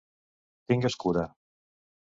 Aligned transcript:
Tingues 0.71 0.97
cura. 1.05 1.29